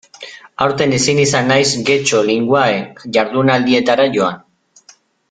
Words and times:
Aurten 0.65 0.95
ezin 0.99 1.19
izan 1.23 1.45
naiz 1.51 1.69
Getxo 1.91 2.21
Linguae 2.31 2.83
jardunaldietara 3.19 4.09
joan. 4.17 4.41